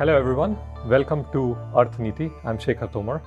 [0.00, 0.56] Hello, everyone.
[0.86, 2.32] Welcome to Arth Niti.
[2.42, 3.20] I'm Shekhar Tomar.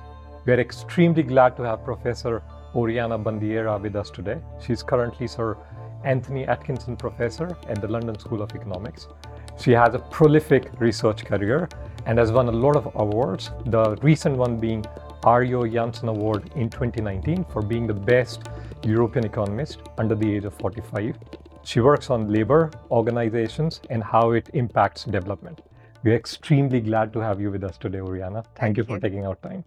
[0.44, 2.42] We are extremely glad to have Professor
[2.74, 4.40] Oriana Bandiera with us today.
[4.60, 5.56] She's currently Sir
[6.02, 9.06] Anthony Atkinson Professor at the London School of Economics.
[9.56, 11.68] She has a prolific research career
[12.06, 14.82] and has won a lot of awards, the recent one being
[15.22, 18.48] Yrjö Jahnsson Award in 2019 for being the best
[18.82, 21.14] European economist under the age of 45.
[21.62, 25.60] She works on labor, organizations, and how it impacts development.
[26.04, 28.42] We're extremely glad to have you with us today, Oriana.
[28.42, 29.00] Thank, Thank you for you.
[29.00, 29.64] taking our time.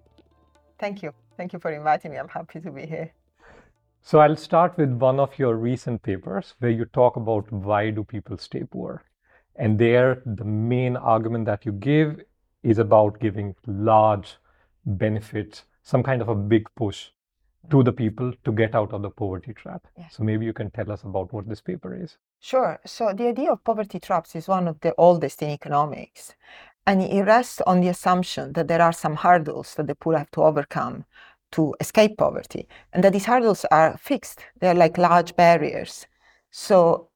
[0.77, 1.11] Thank you.
[1.35, 2.17] Thank you for inviting me.
[2.17, 3.11] I'm happy to be here.
[4.03, 8.03] So I'll start with one of your recent papers where you talk about why do
[8.03, 9.03] people stay poor.
[9.55, 12.21] And there the main argument that you give
[12.61, 14.37] is about giving large
[14.85, 17.09] benefits, some kind of a big push
[17.69, 19.85] to the people to get out of the poverty trap.
[19.97, 20.15] Yes.
[20.15, 22.17] So maybe you can tell us about what this paper is.
[22.39, 22.79] Sure.
[22.85, 26.33] So the idea of poverty traps is one of the oldest in economics.
[26.85, 30.31] And it rests on the assumption that there are some hurdles that the poor have
[30.31, 31.05] to overcome
[31.51, 34.41] to escape poverty, and that these hurdles are fixed.
[34.59, 36.05] They're like large barriers.
[36.51, 37.09] So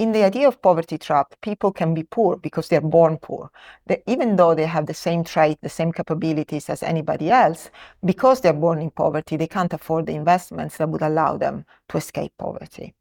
[0.00, 3.50] in the idea of poverty trap, people can be poor because they're born poor.
[3.86, 7.70] They, even though they have the same trait, the same capabilities as anybody else,
[8.02, 11.98] because they're born in poverty, they can't afford the investments that would allow them to
[11.98, 12.94] escape poverty.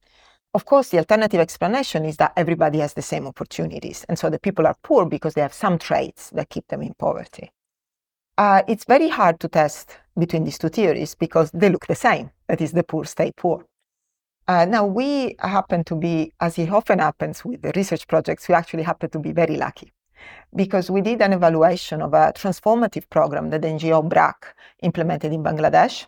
[0.53, 4.06] Of course, the alternative explanation is that everybody has the same opportunities.
[4.09, 6.95] And so the people are poor because they have some traits that keep them in
[6.95, 7.50] poverty.
[8.38, 12.30] Uh, it's very hard to test between these two theories because they look the same.
[12.47, 13.63] That is, the poor stay poor.
[14.50, 18.56] Uh, now, we happen to be, as it often happens with the research projects, we
[18.56, 19.94] actually happen to be very lucky
[20.56, 26.08] because we did an evaluation of a transformative program that NGO BRAC implemented in Bangladesh.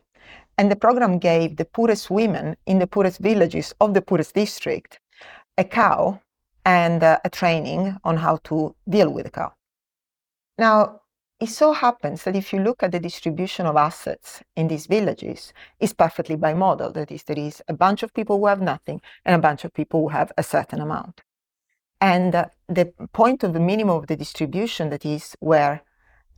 [0.57, 4.99] And the program gave the poorest women in the poorest villages of the poorest district
[5.59, 6.19] a cow
[6.65, 9.53] and uh, a training on how to deal with the cow.
[10.57, 11.01] Now,
[11.41, 15.53] it so happens that if you look at the distribution of assets in these villages,
[15.79, 16.93] it's perfectly bimodal.
[16.93, 19.73] That is, there is a bunch of people who have nothing and a bunch of
[19.73, 21.21] people who have a certain amount.
[21.99, 25.81] And uh, the point of the minimum of the distribution, that is where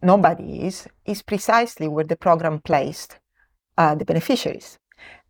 [0.02, 3.20] nobody is, is precisely where the program placed
[3.78, 4.80] uh, the beneficiaries.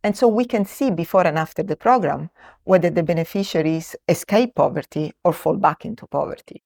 [0.03, 2.29] And so we can see before and after the program
[2.63, 6.62] whether the beneficiaries escape poverty or fall back into poverty.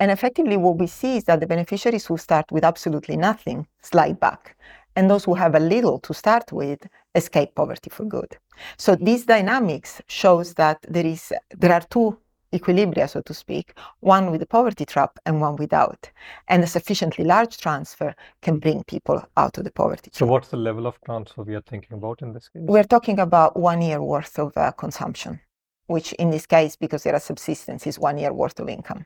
[0.00, 4.18] And effectively, what we see is that the beneficiaries who start with absolutely nothing slide
[4.18, 4.56] back,
[4.96, 8.38] and those who have a little to start with escape poverty for good.
[8.78, 12.18] So these dynamics shows that there is there are two
[12.52, 16.10] equilibria, so to speak, one with the poverty trap and one without.
[16.48, 20.14] And a sufficiently large transfer can bring people out of the poverty trap.
[20.14, 20.30] So trap.
[20.30, 22.62] what's the level of transfer we are thinking about in this case?
[22.64, 25.40] We're talking about one year worth of uh, consumption,
[25.86, 29.04] which in this case, because there are subsistence, is one year worth of income.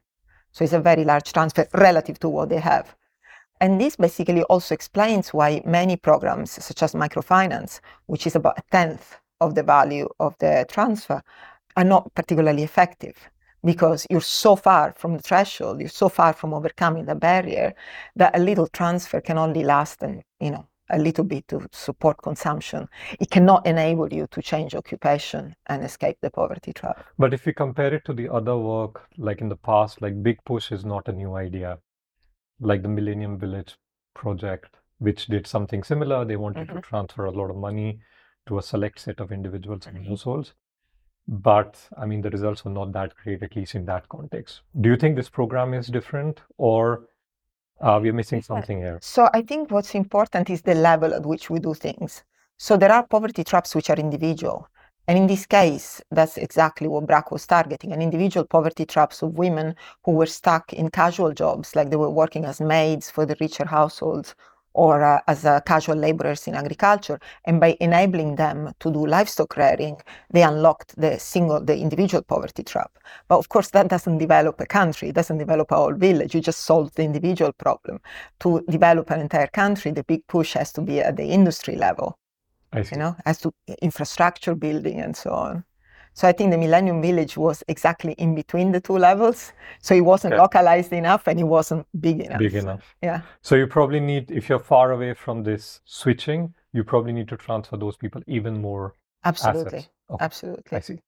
[0.54, 2.94] So it's a very large transfer relative to what they have.
[3.60, 8.62] And this basically also explains why many programs, such as microfinance, which is about a
[8.70, 11.22] tenth of the value of the transfer,
[11.76, 13.16] are not particularly effective
[13.64, 17.74] because you're so far from the threshold, you're so far from overcoming the barrier
[18.14, 22.22] that a little transfer can only last and you know a little bit to support
[22.22, 22.88] consumption.
[23.18, 27.04] It cannot enable you to change occupation and escape the poverty trap.
[27.18, 30.44] But if we compare it to the other work, like in the past, like Big
[30.44, 31.78] Push is not a new idea,
[32.60, 33.76] like the Millennium Village
[34.14, 36.24] project, which did something similar.
[36.24, 36.82] They wanted to Mhm.
[36.82, 38.00] transfer a lot of money
[38.46, 40.08] to a select set of individuals and Mhm.
[40.08, 40.54] households.
[41.26, 44.60] But I mean, the results were not that great, at least in that context.
[44.78, 47.08] Do you think this program is different, or
[47.80, 48.98] uh, we're missing something here?
[49.02, 52.24] So I think what's important is the level at which we do things.
[52.56, 54.68] So there are poverty traps which are individual.
[55.06, 59.36] And in this case, that's exactly what BRAC was targeting an individual poverty traps of
[59.36, 59.74] women
[60.04, 63.66] who were stuck in casual jobs, like they were working as maids for the richer
[63.66, 64.34] households
[64.74, 67.18] or uh, as uh, casual laborers in agriculture.
[67.44, 69.96] And by enabling them to do livestock rearing,
[70.30, 72.92] they unlocked the single, the individual poverty trap.
[73.28, 76.34] But of course, that doesn't develop a country, it doesn't develop a whole village.
[76.34, 78.00] You just solve the individual problem.
[78.40, 82.18] To develop an entire country, the big push has to be at the industry level
[82.90, 85.64] you know, as to infrastructure building and so on.
[86.14, 89.52] So I think the Millennium Village was exactly in between the two levels.
[89.80, 90.40] So it wasn't Okay.
[90.42, 92.38] localized enough and it wasn't big enough.
[92.38, 92.94] Big enough.
[93.02, 93.22] Yeah.
[93.42, 97.36] So you probably need, if you're far away from this switching, you probably need to
[97.36, 98.94] transfer those people even more
[99.24, 99.86] Absolutely.
[100.10, 100.76] Okay, Absolutely.
[100.76, 100.98] I see.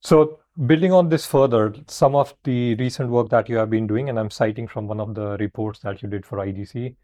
[0.00, 4.08] So building on this further, some of the recent work that you have been doing,
[4.08, 6.94] and I'm citing from one of the reports that you did for IGC.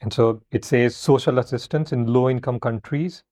[0.00, 3.24] And so it says social assistance in low income countries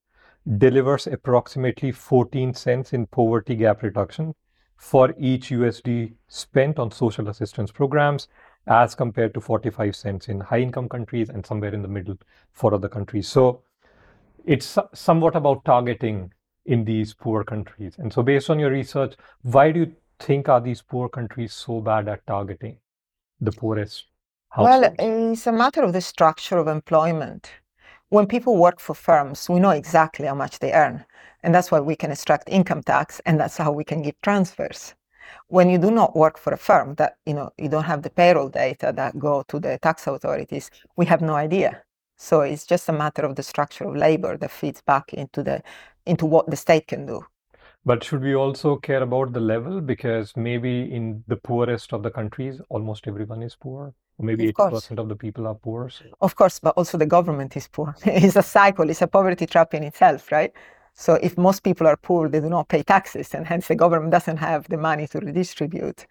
[0.59, 4.35] delivers approximately 14 cents in poverty gap reduction
[4.77, 8.29] for each USD spent on social assistance programs
[8.67, 12.19] as compared to 45 cents in high income countries and somewhere in the middle
[12.53, 13.29] for other countries.
[13.29, 13.63] So
[14.45, 16.33] it's somewhat about targeting
[16.67, 17.97] in these poor countries.
[17.99, 21.81] And so, based on your research, why do you think are these poor countries so
[21.81, 22.79] bad at targeting
[23.41, 24.07] the poorest?
[24.51, 24.97] Households?
[24.99, 27.51] Well, it's a matter of the structure of employment.
[28.13, 31.07] When people work for firms, we know exactly how much they earn.
[31.43, 34.95] And that's why we can extract income tax, and that's how we can give transfers.
[35.49, 38.11] When you do not work for a firm that you know you don't have the
[38.11, 41.85] payroll data that go to the tax authorities, we have no idea.
[42.19, 45.63] So it's just a matter of the structure of labor that feeds back into the
[46.05, 47.25] into what the state can do.
[47.87, 49.81] But should we also care about the level?
[49.81, 53.95] Because maybe in the poorest of the countries, almost everyone is poor.
[54.23, 55.91] Maybe eighty percent of the people are poor.
[55.91, 56.05] So.
[56.21, 57.95] Of course, but also the government is poor.
[58.05, 60.53] it's a cycle, it's a poverty trap in itself, right?
[60.95, 64.13] So if most people are poor, they do not pay taxes, and hence the government
[64.13, 66.07] doesn't have the money to redistribute.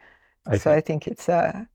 [0.48, 1.68] I so I think it's a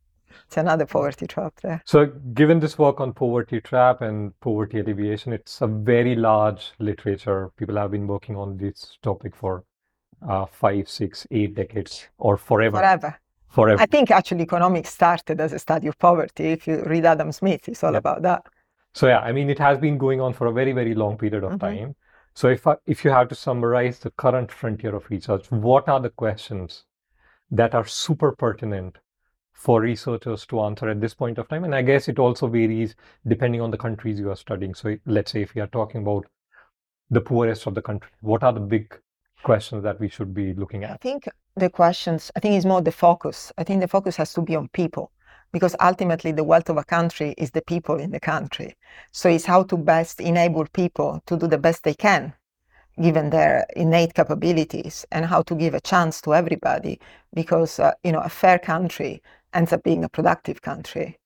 [0.46, 1.82] it's another poverty trap there.
[1.84, 7.50] So, given this work on poverty trap and poverty alleviation, it's a very large literature.
[7.56, 9.64] People have been working on this topic for
[10.28, 12.78] uh, five, six, eight decades, or forever.
[12.78, 13.20] Forever.
[13.56, 13.80] Forever.
[13.80, 16.46] I think actually economics started as a study of poverty.
[16.56, 18.04] If you read Adam Smith, it's all yeah.
[18.04, 18.42] about that.
[18.92, 21.42] So yeah, I mean, it has been going on for a very, very long period
[21.42, 21.66] of mm-hmm.
[21.66, 21.96] time.
[22.34, 26.00] So if I, if you have to summarize the current frontier of research, what are
[26.00, 26.84] the questions
[27.50, 28.98] that are super pertinent
[29.56, 31.64] for researchers to answer at this point of time.
[31.64, 32.94] And I guess it also varies
[33.26, 34.74] depending on the countries you are studying.
[34.74, 36.26] So let's say if we are talking about
[37.08, 39.00] the poorest of the country, what are the big
[39.42, 40.90] questions that we should be looking at?
[40.92, 43.52] I think the questions, I think is more the focus.
[43.58, 45.10] I think the focus has to be on people
[45.52, 48.76] because ultimately the wealth of a country is the people in the country.
[49.12, 52.34] So it's how to best enable people to do the best they can
[53.00, 56.98] given their innate capabilities and how to give a chance to everybody
[57.34, 59.22] because uh, you know a fair country
[59.52, 61.18] ends up being a productive country.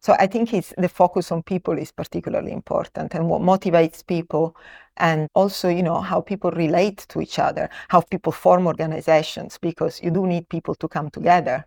[0.00, 4.56] So I think it's the focus on people is particularly important and what motivates people
[4.96, 10.02] and also, you know, how people relate to each other, how people form organizations, because
[10.02, 11.64] you do need people to come together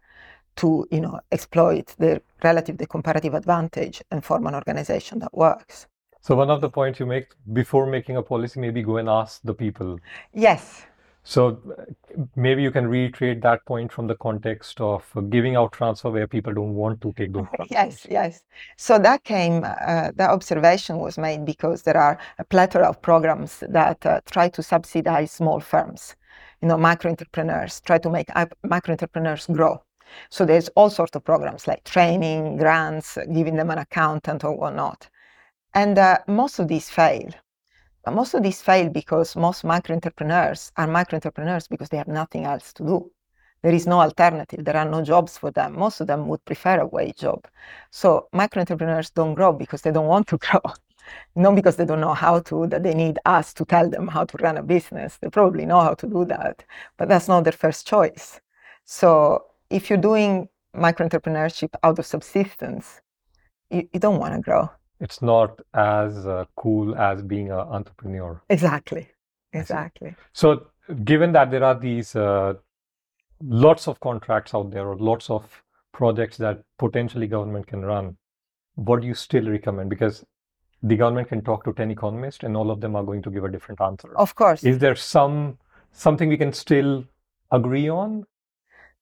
[0.58, 5.88] to, you know, exploit the relative, the comparative advantage and form an organization that works.
[6.22, 9.42] So one of the points you make before making a policy, maybe go and ask
[9.44, 10.00] the people.
[10.34, 10.86] Yes.
[11.28, 11.60] So
[12.36, 16.54] maybe you can reiterate that point from the context of giving out transfer where people
[16.54, 17.72] don't want to take those transfers.
[17.72, 18.44] Yes, yes.
[18.78, 23.64] So that came, uh, that observation was made because there are a plethora of programs
[23.68, 26.16] that uh, try to subsidize small firms,
[26.62, 28.30] you know, micro entrepreneurs, try to make
[28.64, 29.82] micro entrepreneurs grow.
[30.30, 35.10] So there's all sorts of programs like training, grants, giving them an accountant or whatnot.
[35.74, 37.32] And uh, most of these fail
[38.14, 42.46] most of these fail because most micro entrepreneurs are micro entrepreneurs because they have nothing
[42.46, 43.12] else to do.
[43.64, 44.64] There is no alternative.
[44.64, 45.78] There are no jobs for them.
[45.80, 47.48] Most of them would prefer a wage job.
[47.90, 50.62] So micro entrepreneurs don't grow because they don't want to grow.
[51.36, 54.26] Not because they don't know how to, that they need us to tell them how
[54.26, 55.18] to run a business.
[55.18, 56.64] They probably know how to do that,
[56.98, 58.40] but that's not their first choice.
[58.86, 63.02] So if you're doing micro entrepreneurship out of subsistence,
[63.70, 64.70] you, you don't want to grow
[65.00, 68.42] it's not as uh, cool as being an entrepreneur.
[68.50, 69.10] Exactly.
[69.54, 70.16] Exactly.
[70.34, 70.68] So,
[71.04, 72.56] given that there are these uh,
[73.42, 78.18] lots of contracts out there or lots of projects that potentially government can run,
[78.76, 79.90] what do you still recommend?
[79.90, 80.26] Because
[80.84, 83.44] the government can talk to 10 economists and all of them are going to give
[83.44, 84.16] a different answer.
[84.18, 84.64] Of course.
[84.64, 85.58] Is there some
[85.92, 87.06] something we can still
[87.52, 88.26] agree on?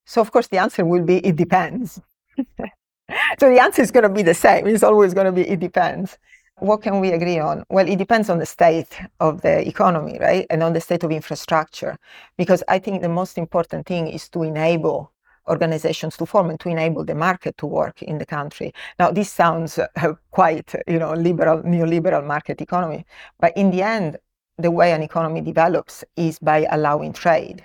[0.06, 2.02] So, of course, the answer will be it depends.
[3.40, 4.68] so the answer is going to be the same.
[4.68, 6.18] It's always going to be it depends.
[6.60, 7.64] What can we agree on?
[7.70, 10.46] Well, it depends on the state of the economy, right?
[10.50, 11.98] And on the state of infrastructure.
[12.38, 15.12] Because I think the most important thing is to enable
[15.50, 18.74] organizations to form and to enable the market to work in the country.
[19.00, 23.06] Now, this sounds uh, quite, you know, liberal, neoliberal market economy.
[23.40, 24.18] But in the end,
[24.58, 27.64] the way an economy develops is by allowing trade.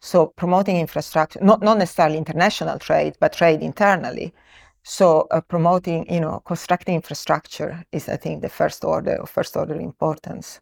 [0.00, 4.32] So promoting infrastructure, not, not necessarily international trade, but trade internally
[4.84, 9.56] so uh, promoting, you know, constructing infrastructure is, I think, the first order of first
[9.56, 10.60] order importance.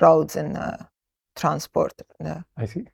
[0.00, 0.76] Roads and uh,
[1.36, 1.92] transport.
[2.22, 2.84] Uh, I see.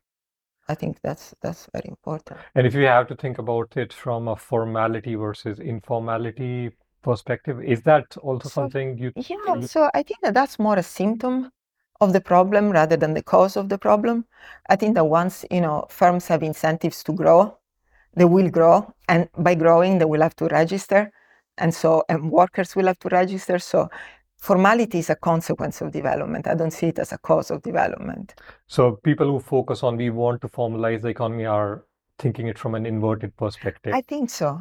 [0.68, 2.38] I think that's that's very important.
[2.54, 6.70] And if you have to think about it from a formality versus informality
[7.02, 9.12] perspective, is that also so, something you?
[9.16, 9.56] Yeah.
[9.56, 9.66] You...
[9.66, 11.50] So I think that that's more a symptom
[12.00, 14.26] of the problem rather than the cause of the problem.
[14.68, 17.58] I think that once you know firms have incentives to grow,
[18.14, 21.12] they will grow and by growing they will have to register
[21.58, 23.88] and so and workers will have to register so
[24.36, 28.34] formality is a consequence of development i don't see it as a cause of development
[28.66, 31.84] so people who focus on we want to formalize the economy are
[32.18, 34.60] thinking it from an inverted perspective i think so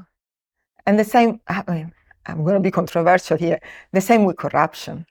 [0.85, 1.93] And the same, I mean,
[2.25, 3.59] I'm going to be controversial here.
[3.91, 5.05] The same with corruption.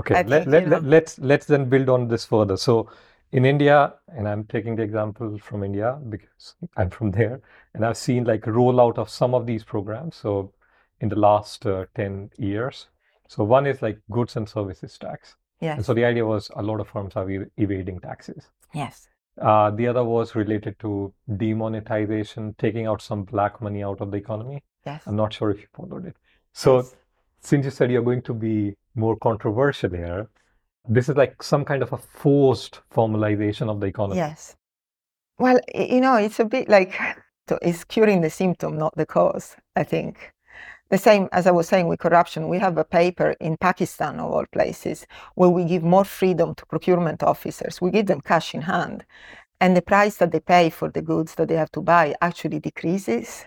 [0.00, 2.56] Okay, I let, think, let, you let, know- let's let's then build on this further.
[2.56, 2.90] So
[3.32, 7.40] in India, and I'm taking the example from India because I'm from there,
[7.74, 10.16] and I've seen like rollout of some of these programs.
[10.16, 10.52] So
[11.00, 12.86] in the last uh, 10 years.
[13.28, 15.36] So one is like goods and services tax.
[15.76, 18.48] And so the idea was a lot of firms are ev- evading taxes.
[18.72, 19.08] Yes.
[19.40, 24.16] Uh, the other was related to demonetization, taking out some black money out of the
[24.16, 24.62] economy.
[24.86, 25.02] Yes.
[25.06, 26.16] I'm not sure if you followed it.
[26.52, 26.94] So Yes.
[27.40, 30.28] since you said you're going to be more controversial here,
[30.88, 34.18] this is like some kind of a forced formalization of the economy.
[34.18, 34.56] Yes.
[35.38, 36.98] Well, you know, it's a bit like
[37.62, 40.32] it's curing the symptom, not the cause, I think.
[40.88, 44.30] The same as I was saying with corruption, we have a paper in Pakistan, of
[44.30, 47.80] all places, where we give more freedom to procurement officers.
[47.80, 49.04] We give them cash in hand.
[49.60, 52.60] And the price that they pay for the goods that they have to buy actually
[52.60, 53.46] decreases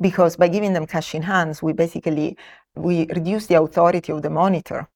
[0.00, 2.36] because by giving them cash in hands, we basically
[2.74, 4.88] we reduce the authority of the monitor,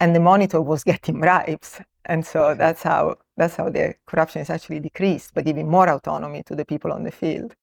[0.00, 4.50] and the monitor was getting bribes, and so that's how that's how the corruption is
[4.50, 7.54] actually decreased by giving more autonomy to the people on the field.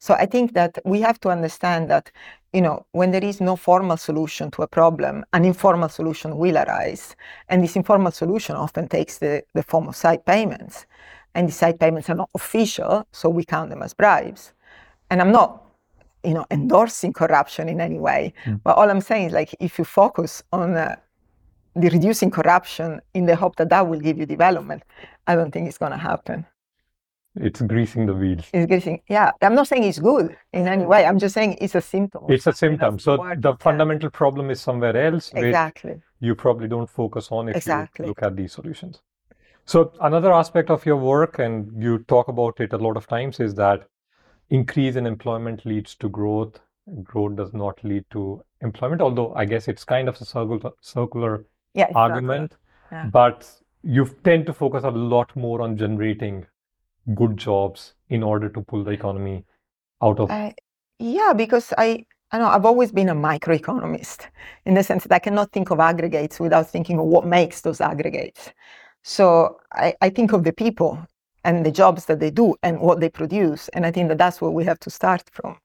[0.00, 2.10] So I think that we have to understand that
[2.52, 6.56] you know when there is no formal solution to a problem, an informal solution will
[6.56, 7.16] arise,
[7.48, 10.86] and this informal solution often takes the, the form of side payments,
[11.34, 14.52] and the side payments are not official, so we count them as bribes.
[15.10, 15.64] And I'm not
[16.24, 18.60] you know endorsing corruption in any way Mm.
[18.64, 20.96] but all i'm saying is like if you focus on uh,
[21.82, 24.82] the reducing corruption in the hope that that will give you development
[25.26, 26.44] i don't think it's going to happen
[27.48, 28.46] It's greasing the wheels.
[28.52, 31.74] it's getting yeah i'm not saying it's good in any way i'm just saying it's
[31.74, 32.98] a symptom It's a symptom.
[32.98, 33.12] So
[33.46, 38.04] the fundamental problem is somewhere else, exactly you probably don't focus on if Exactly.
[38.04, 38.94] you look at these solutions.
[39.72, 43.38] So another aspect of your work, and you talk about it a lot of times,
[43.38, 43.86] is that
[44.50, 46.58] increase in employment leads to growth.
[47.04, 51.44] Growth does not lead to employment, although I guess it's kind of a circular, circular
[51.74, 52.56] yeah argument.
[52.90, 53.06] Yeah.
[53.12, 53.50] But
[53.82, 56.46] you tend to focus a lot more on generating
[57.14, 59.44] good jobs in order to pull the economy
[60.02, 60.30] out of.
[60.30, 60.54] I,
[60.98, 64.26] yeah, because I, I know I've always been a microeconomist
[64.66, 67.80] in the sense that I cannot think of aggregates without thinking of what makes those
[67.80, 68.52] aggregates.
[69.02, 70.98] So I, I think of the people
[71.44, 74.40] and the jobs that they do and what they produce, and I think that that's
[74.40, 75.56] where we have to start from.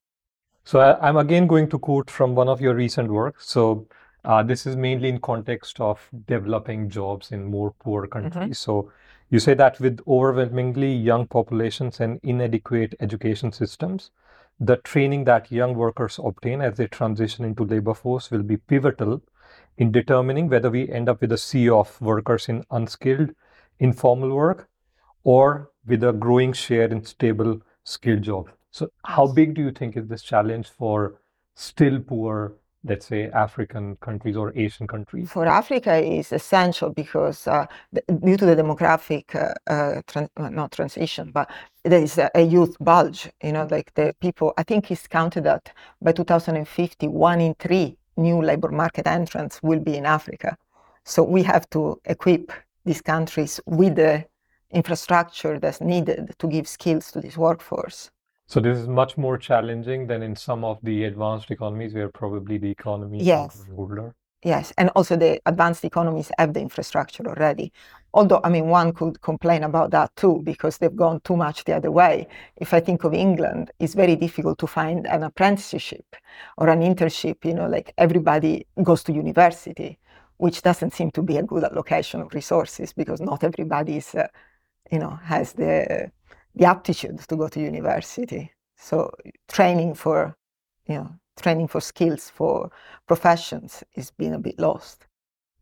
[0.64, 3.50] So I, I'm again going to quote from one of your recent works.
[3.50, 3.88] So
[4.26, 8.60] uh, this is mainly in context of developing jobs in more poor countries.
[8.60, 8.92] So
[9.30, 14.12] you say that with overwhelmingly young populations and inadequate education systems,
[14.60, 19.22] the training that young workers obtain as they transition into labor force will be pivotal
[19.78, 23.32] in determining whether we end up with a sea of workers in unskilled,
[23.80, 24.70] informal work
[25.24, 28.52] or with a growing share in stable, skilled jobs.
[28.72, 31.20] So, how big do you think is this challenge for
[31.56, 32.54] still poor,
[32.84, 35.30] let's say, African countries or Asian countries?
[35.30, 37.66] For Africa, is essential because uh,
[38.24, 41.50] due to the demographic, uh, uh, tran- uh, not transition, but
[41.84, 43.30] there is a, a youth bulge.
[43.44, 44.54] You know, like the people.
[44.58, 45.72] I think it's counted that
[46.02, 50.58] by 2050, one in three new labor market entrants will be in Africa.
[51.04, 52.52] So we have to equip
[52.86, 54.26] these countries with the
[54.72, 58.12] infrastructure that's needed to give skills to this workforce.
[58.48, 62.58] So, this is much more challenging than in some of the advanced economies where probably
[62.58, 63.56] the economy is Yes.
[63.56, 64.16] growing older.
[64.44, 67.72] Yes, and also the advanced economies have the infrastructure already.
[68.14, 71.74] Although, I mean, one could complain about that too because they've gone too much the
[71.74, 72.28] other way.
[72.58, 76.06] If I think of England, it's very difficult to find an apprenticeship
[76.58, 77.46] or an internship.
[77.46, 79.98] You know, like everybody goes to university,
[80.38, 84.28] which doesn't seem to be a good allocation of resources because not everybody is, uh,
[84.92, 86.12] you know, has the
[86.56, 88.52] the aptitude to go to university.
[88.78, 89.12] So
[89.48, 90.36] training for,
[90.88, 91.10] you know,
[91.42, 92.72] training for skills for
[93.08, 95.08] professions is being a bit lost.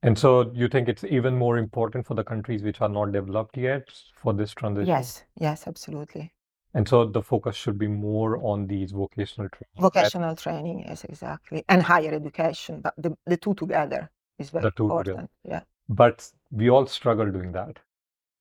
[0.03, 3.55] And so, you think it's even more important for the countries which are not developed
[3.55, 3.83] yet
[4.15, 4.87] for this transition?
[4.87, 6.33] Yes, yes, absolutely.
[6.73, 9.77] And so, the focus should be more on these vocational training.
[9.77, 14.89] Vocational training, yes, exactly, and higher education, but the, the two together is very two
[14.89, 15.11] together.
[15.11, 15.29] important.
[15.43, 17.77] Yeah, But we all struggle doing that.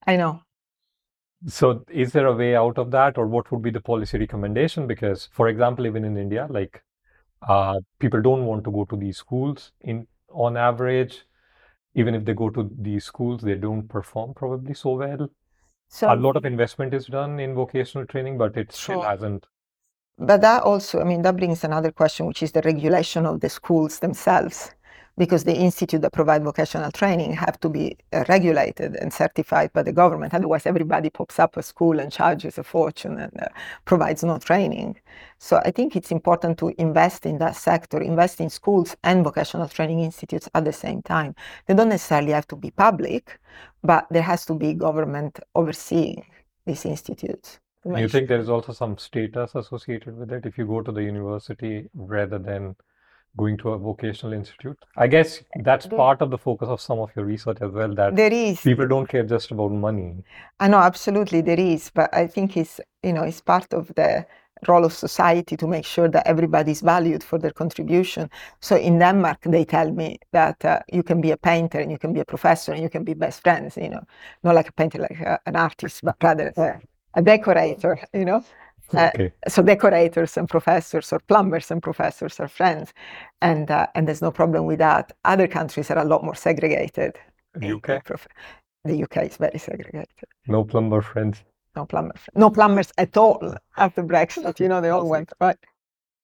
[0.06, 0.40] I know.
[1.46, 4.86] So, is there a way out of that, or what would be the policy recommendation?
[4.86, 6.82] Because, for example, even in India, like
[7.48, 9.72] uh, people don't want to go to these schools.
[9.82, 11.24] In on average,
[11.94, 15.28] even if they go to these schools, they don't perform probably so well.
[15.88, 19.46] So, A lot of investment is done in vocational training, but it still hasn't.
[20.18, 23.48] but that also, I mean, that brings another question, which is the regulation of the
[23.48, 24.70] schools themselves,
[25.16, 29.82] because the institute that provide vocational training have to be uh, regulated and certified by
[29.82, 30.34] the government.
[30.34, 33.46] Otherwise, everybody pops up a school and charges a fortune and uh,
[33.84, 34.96] provides no training.
[35.38, 39.68] So I think it's important to invest in that sector, invest in schools and vocational
[39.68, 41.34] training institutes at the same time.
[41.66, 43.40] They don't necessarily have to be public,
[43.82, 46.24] but there has to be government overseeing
[46.66, 47.58] these institutes.
[47.84, 51.02] You think there is also some status associated with it if you go to the
[51.02, 52.76] university rather than
[53.36, 54.78] going to a vocational institute?
[54.96, 57.94] I guess that's There- part of the focus of some of your research as well,
[57.94, 58.60] that There is.
[58.60, 60.24] people don't care just about money.
[60.60, 64.24] I know absolutely there is, but I think it's you know it's part of the
[64.68, 68.28] role of society to make sure that everybody is valued for their contribution.
[68.60, 71.98] So in Denmark, they tell me that uh, you can be a painter and you
[71.98, 73.76] can be a professor and you can be best friends.
[73.76, 74.02] You know,
[74.42, 76.78] not like a painter, like uh, an artist, but rather uh,
[77.14, 77.98] a decorator.
[78.12, 78.42] You know,
[78.94, 79.32] Uh, Okay.
[79.48, 82.92] so decorators and professors or plumbers and professors are friends,
[83.40, 85.12] and uh, and there's no problem with that.
[85.24, 87.18] Other countries are a lot more segregated.
[87.60, 88.02] in- UK?
[88.84, 91.44] The UK is very segregated No plumber friends.
[91.76, 94.58] no plumbers, no plumbers at all after Brexit.
[94.60, 95.58] You know, they all went right.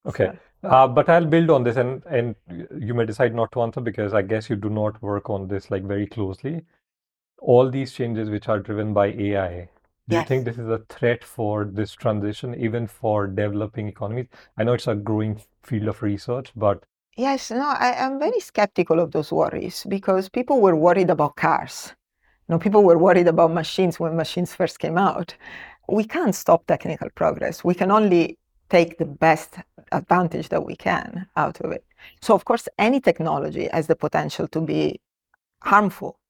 [0.07, 0.31] Okay.
[0.63, 2.35] So, Uh, but I'll build on this, and and
[2.89, 5.71] you may decide not to answer because I guess you do not work on this
[5.71, 6.55] like very closely.
[7.39, 9.69] All these changes which are driven by AI,
[10.09, 14.27] do you think this is a threat for this transition, even for developing economies?
[14.57, 16.85] I know it's a growing field of research, but
[17.17, 21.93] yes, no, I, I'm very skeptical of those worries because people were worried about cars.
[22.49, 25.35] You know, people were worried about machines when machines first came out.
[25.89, 27.65] We can't stop technical progress.
[27.65, 29.57] We can only take the best
[29.93, 31.85] advantage that we can out of it.
[32.21, 35.01] So, of course, any technology has the potential to be
[35.63, 36.21] harmful.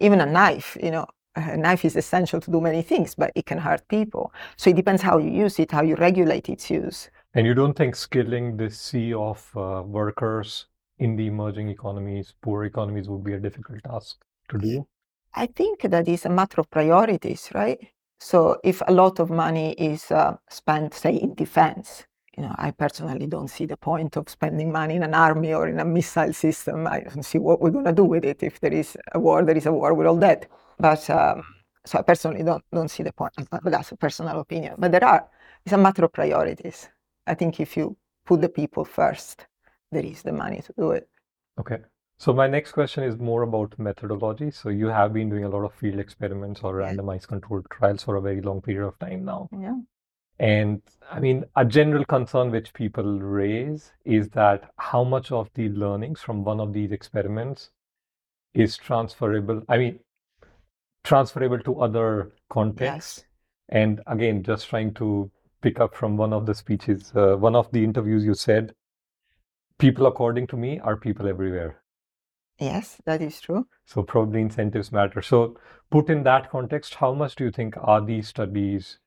[0.00, 1.06] Even a knife, you know,
[1.36, 4.32] a knife is essential to do many things, but it can hurt people.
[4.56, 7.10] So it depends how you use it, how you regulate its use.
[7.34, 10.66] and you don't think skilling the sea of uh, workers
[10.98, 14.16] in the emerging economies, poor economies, would be a difficult task
[14.48, 14.86] to do?
[15.34, 17.78] I think that is a matter of priorities, right?
[18.18, 22.04] So if a lot of money is uh, spent, say, in defense,
[22.36, 25.68] you know, I personally don't see the point of spending money in an army or
[25.68, 26.86] in a missile system.
[26.86, 28.42] I don't see what we're going to do with it.
[28.42, 29.94] If there is a war, there is a war.
[29.94, 30.48] We're all dead.
[30.80, 31.44] But um,
[31.84, 33.32] so I personally don't don't see the point.
[33.50, 34.74] But that's a personal opinion.
[34.78, 35.28] But there are.
[35.64, 36.88] It's a matter of priorities.
[37.26, 39.46] I think if you put the people first,
[39.92, 41.08] there is the money to do it.
[41.58, 41.78] Okay.
[42.18, 44.50] So my next question is more about methodology.
[44.50, 48.16] So you have been doing a lot of field experiments or randomized controlled trials for
[48.16, 49.48] a very long period of time now.
[49.58, 49.78] Yeah.
[50.38, 55.68] And I mean, a general concern which people raise is that how much of the
[55.70, 57.70] learnings from one of these experiments
[58.54, 60.00] is transferable, I mean,
[61.04, 63.18] transferable to other contexts.
[63.18, 63.26] Yes.
[63.68, 65.30] And again, just trying to
[65.62, 68.74] pick up from one of the speeches, uh, one of the interviews you said,
[69.78, 71.82] people according to me are people everywhere.
[72.58, 73.66] Yes, that is true.
[73.86, 75.22] So probably incentives matter.
[75.22, 75.56] So
[75.90, 78.98] put in that context, how much do you think are these studies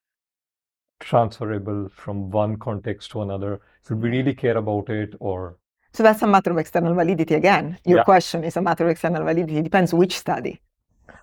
[0.99, 3.61] transferable from one context to another?
[3.87, 5.57] Should we really care about it or
[5.93, 7.77] So that's a matter of external validity again.
[7.85, 8.03] Your Yeah.
[8.03, 9.57] question is a matter of external validity.
[9.57, 10.59] It depends which study.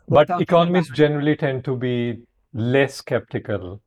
[0.09, 2.19] But economists generally tend to be
[2.53, 3.81] less skeptical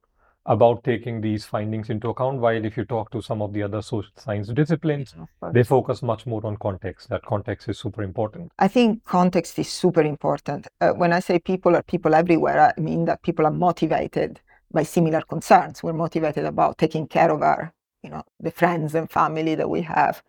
[0.46, 3.82] about taking these findings into account, while if you talk to some of the other
[3.82, 5.16] social science disciplines,
[5.54, 7.10] they focus much more on context.
[7.10, 8.52] That context is super important.
[8.60, 10.68] I think context is super important.
[10.82, 14.84] Uh, when I say people are people everywhere, I mean that people are motivated by
[14.84, 15.82] similar concerns.
[15.82, 17.74] We're motivated about taking care of our,
[18.04, 20.22] you know, the friends and family that we have,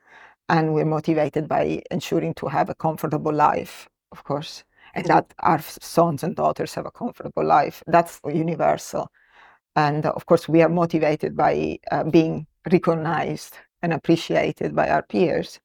[0.49, 4.63] and we're motivated by ensuring to have a comfortable life, of course,
[4.95, 7.83] and that our sons and daughters have a comfortable life.
[7.87, 9.11] That's universal.
[9.77, 15.03] And uh, of course, we are motivated by uh, being recognized and appreciated by our
[15.03, 15.61] peers.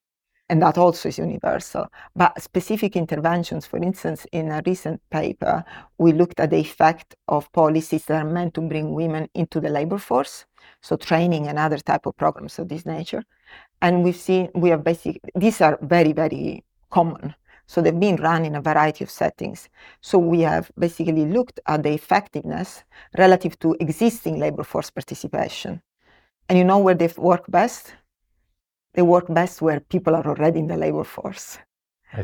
[0.52, 1.86] And that also is universal.
[2.16, 5.64] But specific interventions, for instance, in a recent paper,
[6.00, 9.70] we looked at the effect of policies that are meant to bring women into the
[9.70, 10.46] labor force,
[10.82, 13.24] so training and other type of programs of this nature.
[13.84, 17.36] And we've seen we have basic these are very, very common.
[17.72, 19.70] So they've been run in a variety of settings.
[20.02, 22.84] So we have basically looked at the effectiveness
[23.24, 25.74] relative to existing labor force participation.
[26.48, 27.94] And you know where they work best?
[28.96, 31.60] They work best where people are already in the labor force.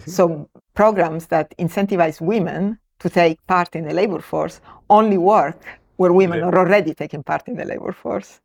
[0.08, 5.60] So programs that incentivize women to take part in the labor force only work
[5.98, 6.48] where women Yeah.
[6.48, 8.42] are already taking part in the labor force.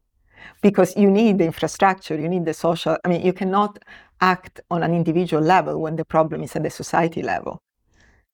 [0.60, 3.78] Because you need the infrastructure, you need the social, I mean, you cannot
[4.20, 7.60] act on an individual level when the problem is at the society level.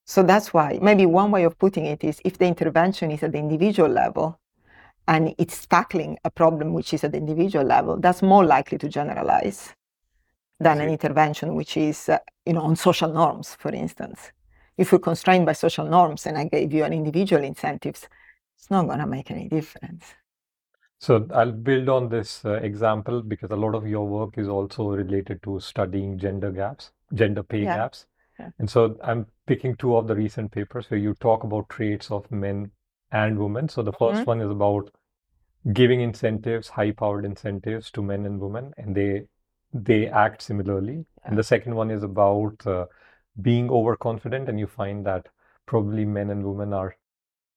[0.05, 3.33] So that's why maybe one way of putting it is if the intervention is at
[3.33, 4.38] the individual level
[5.09, 8.88] and it's tackling a problem which is at the individual level, that's more likely to
[8.88, 9.75] generalize.
[10.61, 14.33] than an intervention which is, uh, you know, on social norms, for instance.
[14.79, 18.09] If we're constrained by social norms and I gave you an individual incentives,
[18.57, 20.05] it's not going to make any difference.
[20.98, 24.88] So I'll build on this uh, example because a lot of your work is also
[24.88, 27.76] related to studying gender gaps, gender pay Yeah.
[27.76, 28.06] gaps.
[28.38, 28.50] Yeah.
[28.59, 32.30] And so I'm picking two of the recent papers where you talk about traits of
[32.30, 32.70] men
[33.11, 33.68] and women.
[33.68, 34.26] So the 1st Mhm.
[34.26, 34.90] one is about
[35.72, 39.28] giving incentives, high-powered incentives to men and women, and they
[39.72, 40.94] they act similarly.
[40.94, 41.24] Yeah.
[41.24, 42.87] And the second one is about uh,
[43.42, 45.28] being overconfident, and you find that
[45.66, 46.96] probably men and women are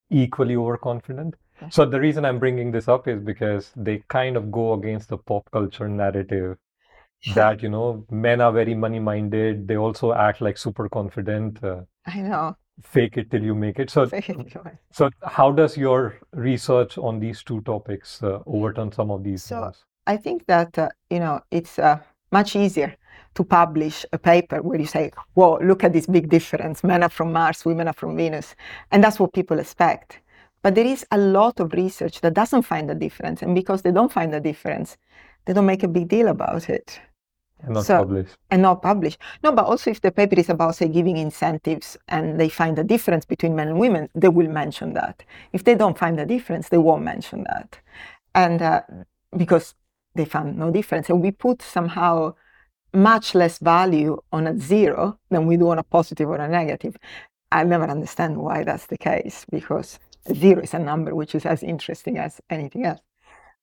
[0.10, 1.36] equally overconfident.
[1.69, 5.17] So the reason I'm bringing this up is because they kind of go against the
[5.17, 6.58] pop culture narrative
[7.36, 9.67] that, you know, men are very money minded.
[9.67, 12.56] They also act like super confident, uh, I know.
[12.82, 13.89] fake it till you make it.
[13.89, 14.10] So,
[14.91, 19.60] so how does your research on these two topics uh, overturn some of these So-
[19.62, 19.84] norms?
[20.08, 22.00] I think that uh, you know it's uh,
[22.32, 22.95] much easier
[23.36, 27.10] to publish a paper where you say, "Whoa, look at this big difference: men are
[27.10, 28.56] from Mars, women are from Venus,"
[28.91, 30.19] and that's what people expect.
[30.62, 33.91] But there is a lot of research that doesn't find a difference, and because they
[33.91, 34.98] don't find a difference,
[35.45, 37.00] they don't make a big deal about it
[37.63, 38.36] And not so- published.
[38.52, 39.17] and not publish.
[39.43, 42.84] No, but also if the paper is about say giving incentives and they find a
[42.84, 45.24] difference between men and women, they will mention that.
[45.54, 47.80] If they don't find a difference, they won't mention that,
[48.36, 48.82] and uh,
[49.38, 49.76] because
[50.15, 52.34] they found no difference, and we put somehow
[52.93, 56.98] much less value on a zero than we do on a positive or a negative.
[57.52, 60.00] I never understand why that's the case because
[60.34, 63.02] zero is a number which is as interesting as anything else.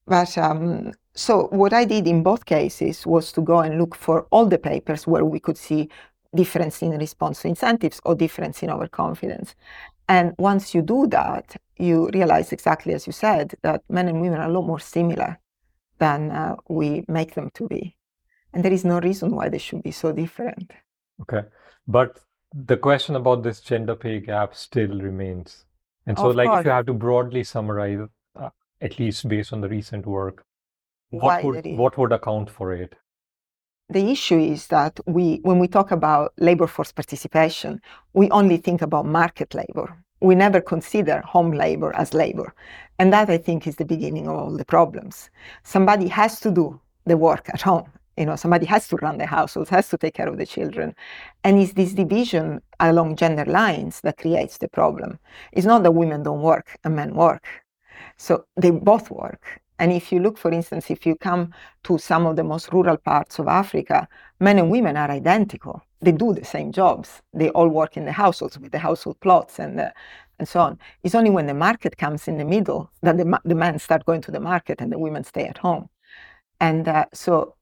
[0.06, 4.26] But um, so what I did in both cases was to go and look for
[4.30, 5.88] all the papers where we could see
[6.34, 9.54] difference in response to incentives or difference in overconfidence.
[10.08, 14.40] And once you do that, you realize exactly as you said that men and women
[14.40, 15.38] are a lot more similar
[15.98, 17.96] than uh, we make them to be.
[18.52, 20.72] And there is no reason why they should be so different.
[21.22, 21.42] Okay.
[21.88, 22.20] But
[22.54, 25.65] the question about this gender pay gap still remains.
[26.06, 28.00] And so, Of like, if you have to broadly summarize,
[28.36, 30.44] uh, at least based on the recent work,
[31.10, 32.94] Why what would is- what would account for it?
[33.88, 37.80] the issue is that we when we talk about labor force participation
[38.14, 39.88] we only think about market labor.
[40.20, 42.48] We never consider home labor as labor.
[42.98, 45.30] And that i think is the beginning of all the problems.
[45.62, 49.26] Somebody has to do the work at home you know somebody has to run the
[49.26, 50.94] household has to take care of the children
[51.44, 55.18] and it's this division along gender lines that creates the problem
[55.52, 57.46] it's not that women don't work and men work
[58.16, 61.52] so they both work and if you look for instance if you come
[61.86, 64.08] to some of the most rural parts of Africa,
[64.40, 65.82] men and women are identical.
[66.02, 67.22] They do the same jobs.
[67.32, 69.90] They all work in the households with the household plots and uh,
[70.38, 70.78] and so on.
[71.02, 74.20] It's only when the market comes in the middle that the, the men start going
[74.22, 75.88] to the market and the women stay at home.
[76.60, 77.55] And uh, so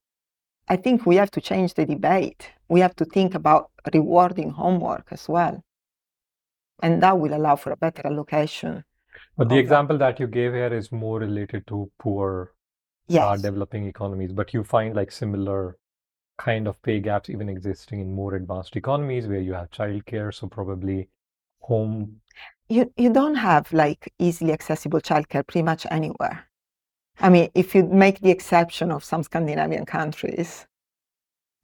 [0.68, 2.50] I think we have to change the debate.
[2.68, 5.62] We have to think about rewarding homework as well.
[6.82, 8.84] And that will allow for a better allocation.
[9.36, 12.52] But the example that you gave here is more related to poor
[13.12, 15.76] uh, developing economies, but you find like similar
[16.38, 20.48] kind of pay gaps even existing in more advanced economies where you have childcare, so
[20.48, 21.08] probably
[21.60, 22.20] home.
[22.68, 26.48] you you don't have like easily accessible childcare pretty much anywhere.
[27.20, 30.66] I mean, if you make the exception of some Scandinavian countries,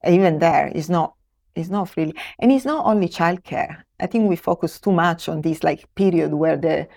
[0.07, 1.13] even there is not
[1.53, 3.83] is not really, and it's not only childcare.
[3.99, 6.87] I think we focus too much on this like period where the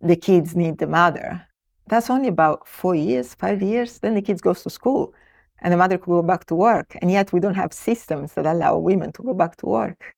[0.00, 1.46] the kids need the mother.
[1.86, 3.98] That's only about four years, five years.
[3.98, 5.14] Then the kids goes to school,
[5.60, 6.96] and the mother could go back to work.
[7.00, 10.14] And yet we don't have systems that allow women to go back to work.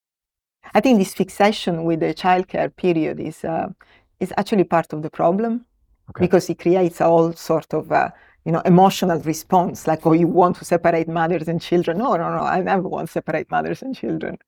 [0.74, 3.68] I think this fixation with the childcare period is uh,
[4.20, 5.66] is actually part of the problem
[6.10, 6.26] Okay.
[6.26, 8.10] because it creates all sort of uh,
[8.44, 12.30] you know emotional response like oh you want to separate mothers and children no no
[12.36, 14.38] no I never want to separate mothers and children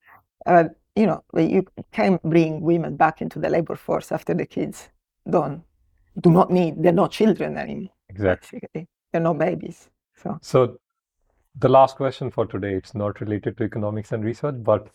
[0.46, 0.64] uh,
[0.94, 4.88] you know you can bring women back into the labor force after the kids
[5.28, 5.62] don't
[6.20, 8.60] do not need they're not children anymore Exactly.
[8.60, 10.78] basically they're not babies so So
[11.58, 14.88] the last question for today, it's not related to economics and research, but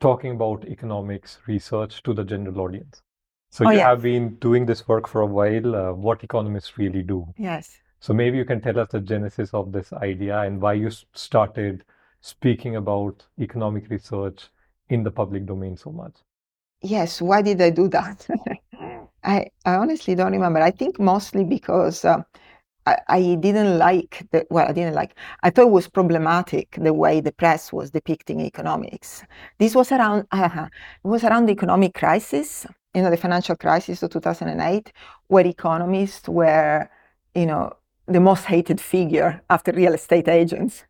[0.00, 3.02] talking about economics research to the general audience.
[3.50, 3.84] So Oh, you yes.
[3.86, 5.74] have been doing this work for a while.
[5.76, 7.34] Uh, what economists really do?
[7.36, 10.90] yes So maybe you can tell us the genesis of this idea and why you
[11.14, 11.84] started
[12.20, 14.50] speaking about economic research
[14.88, 16.16] in the public domain so much.
[16.82, 18.26] Yes, why did I do that?
[19.24, 20.60] I, I honestly don't remember.
[20.60, 22.22] I think mostly because uh,
[22.86, 26.94] I, I didn't like the, well, I didn't like, I thought it was problematic the
[26.94, 29.22] way the press was depicting economics.
[29.58, 30.68] This was around, uh,
[31.04, 34.92] it was around the economic crisis, you know, the financial crisis of 2008,
[35.28, 36.88] where economists were,
[37.34, 37.72] you know,
[38.06, 40.84] the most hated figure after real estate agents.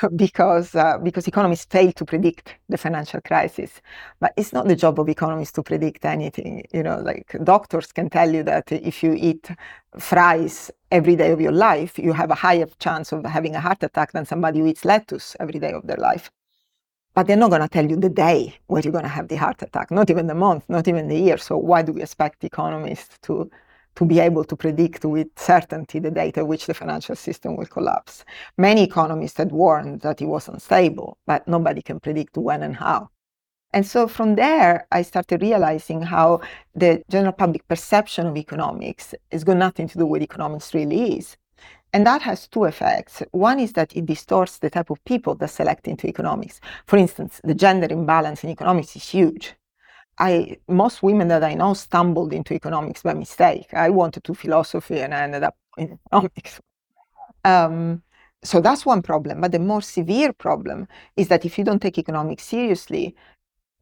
[0.16, 3.80] because uh, because economists fail to predict the financial crisis.
[4.20, 6.64] But it's not the job of economists to predict anything.
[6.72, 9.50] You know, like doctors can tell you that if you eat
[9.98, 13.82] fries every day of your life, you have a higher chance of having a heart
[13.82, 16.30] attack than somebody who eats lettuce every day of their life.
[17.14, 19.36] But they're not going to tell you the day where you're going to have the
[19.36, 21.36] heart attack, not even the month, not even the year.
[21.36, 23.50] So why do we expect economists to
[23.94, 27.66] to be able to predict with certainty the date at which the financial system will
[27.66, 28.24] collapse.
[28.56, 33.10] Many economists had warned that it was unstable, but nobody can predict when and how.
[33.74, 36.40] And so from there, I started realizing how
[36.74, 41.36] the general public perception of economics has got nothing to do with economics really is.
[41.92, 43.22] And that has two effects.
[43.32, 46.60] One is that it distorts the type of people that select into economics.
[46.86, 49.54] For instance, the gender imbalance in economics is huge.
[50.18, 53.72] I most women that I know stumbled into economics by mistake.
[53.74, 56.60] I wanted to philosophy and I ended up in economics.
[57.44, 58.02] Um,
[58.44, 59.40] so that's one problem.
[59.40, 63.14] But the more severe problem is that if you don't take economics seriously,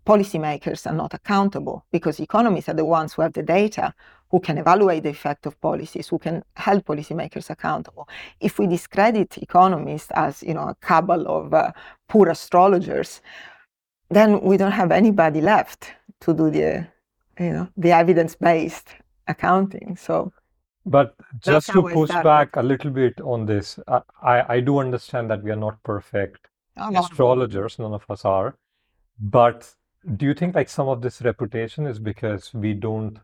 [0.07, 3.95] policymakers are not accountable because economists are the ones who have the data,
[4.31, 8.09] who can evaluate the effect of policies, who can help policymakers accountable.
[8.41, 11.73] If we discredit economists as you know a cabal of uh,
[12.09, 13.21] poor astrologers,
[14.09, 16.87] then we don't have anybody left to do the
[17.39, 18.89] you know the evidence-based
[19.27, 19.97] accounting.
[19.97, 20.33] So
[20.87, 23.79] but just to push back a little bit on this,
[24.23, 28.57] I, I do understand that we are not perfect astrologers, none of us are.
[29.21, 29.75] But
[30.17, 33.19] do you think like some of this reputation is because we don't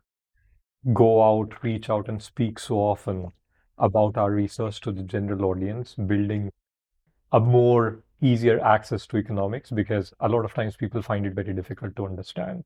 [0.93, 3.33] go out, reach out, and speak so often
[3.79, 6.51] about our research to the general audience, building
[7.33, 9.71] a more easier access to economics?
[9.71, 12.65] Because a lot of times people find it very difficult to understand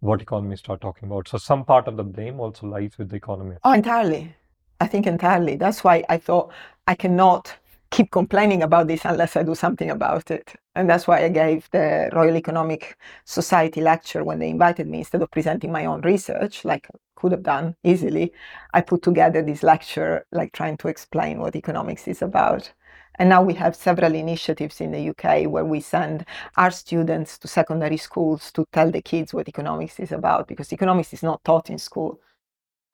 [0.00, 1.28] what economists are talking about.
[1.28, 3.56] So some part of the blame also lies with the economy.
[3.64, 4.34] Oh, entirely.
[4.80, 5.56] I think entirely.
[5.56, 6.52] That's why I thought
[6.86, 7.56] I cannot
[7.90, 10.54] keep complaining about this unless I do something about it.
[10.78, 14.98] And that's why I gave the Royal Economic Society lecture when they invited me.
[14.98, 18.32] Instead of presenting my own research, like I could have done easily,
[18.72, 22.72] I put together this lecture, like trying to explain what economics is about.
[23.16, 26.24] And now we have several initiatives in the UK where we send
[26.56, 31.12] our students to secondary schools to tell the kids what economics is about because economics
[31.12, 32.20] is not taught in school.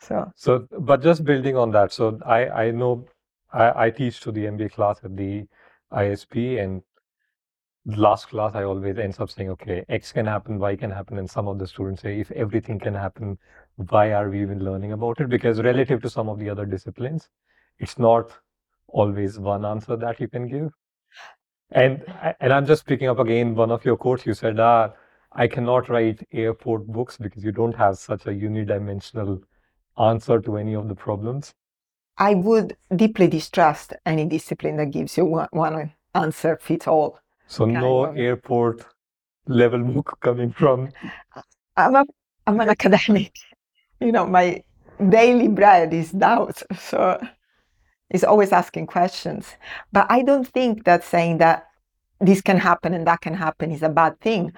[0.00, 3.04] So, so but just building on that, so I, I know
[3.52, 5.46] I, I teach to the MBA class at the
[5.92, 6.82] ISB and
[7.86, 11.18] last class I always ends up saying, okay, X can happen, Y can happen.
[11.18, 13.38] And some of the students say, if everything can happen,
[13.76, 15.28] why are we even learning about it?
[15.28, 17.28] Because relative to some of the other disciplines,
[17.78, 18.30] it's not
[18.88, 20.72] always one answer that you can give.
[21.72, 22.04] And
[22.40, 24.26] and I'm just picking up again one of your quotes.
[24.26, 24.92] You said, ah,
[25.32, 29.42] I cannot write airport books because you don't have such a unidimensional
[29.98, 31.54] answer to any of the problems.
[32.16, 37.18] I would deeply distrust any discipline that gives you one, one answer fits all.
[37.46, 38.84] So no airport
[39.46, 40.90] level book coming from.
[41.76, 42.04] I'm a
[42.46, 43.32] I'm an academic.
[44.00, 44.62] You know, my
[45.08, 46.62] daily bread is doubt.
[46.78, 47.20] So
[48.10, 49.56] is always asking questions.
[49.92, 51.66] But I don't think that saying that
[52.20, 54.52] this can happen and that can happen is a bad thing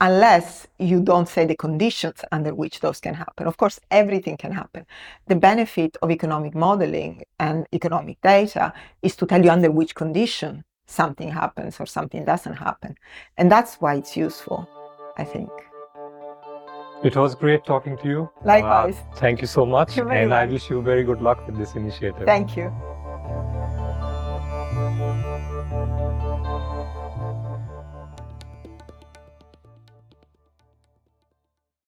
[0.00, 3.46] unless you don't say the conditions under which those can happen.
[3.46, 4.86] Of course, everything can happen.
[5.26, 8.72] The benefit of economic modeling and economic data
[9.02, 12.96] is to tell you under which condition something happens or something doesn't happen.
[13.38, 14.68] And that's why it's useful,
[15.16, 15.50] I think.
[17.02, 18.30] It was great talking to you.
[18.44, 18.96] Likewise.
[18.96, 19.96] Uh, thank you so much.
[19.96, 22.26] and I wish you very good luck with this initiative.
[22.26, 22.70] Thank you.